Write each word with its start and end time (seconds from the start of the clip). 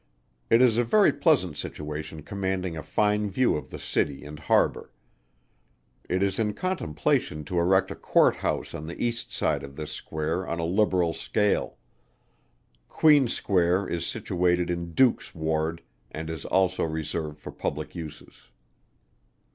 It 0.49 0.63
is 0.63 0.79
a 0.79 0.83
very 0.83 1.13
pleasant 1.13 1.57
situation 1.57 2.23
commanding 2.23 2.75
a 2.75 2.81
fine 2.81 3.29
view 3.29 3.55
of 3.55 3.69
the 3.69 3.77
city 3.77 4.25
and 4.25 4.39
harbour. 4.39 4.91
It 6.09 6.23
is 6.23 6.39
in 6.39 6.55
contemplation 6.55 7.43
to 7.45 7.59
erect 7.59 7.91
a 7.91 7.95
Court 7.95 8.37
House 8.37 8.73
on 8.73 8.87
the 8.87 8.99
East 8.99 9.31
side 9.31 9.61
of 9.61 9.75
this 9.75 9.91
square 9.91 10.47
on 10.47 10.57
a 10.57 10.65
liberal 10.65 11.13
scale. 11.13 11.77
Queen's 12.89 13.33
square 13.33 13.87
is 13.87 14.03
situated 14.03 14.71
in 14.71 14.93
Duke's 14.93 15.35
Ward, 15.35 15.83
and 16.09 16.31
is 16.31 16.45
also 16.45 16.83
reserved 16.83 17.37
for 17.39 17.51
public 17.51 17.93
uses. 17.93 18.47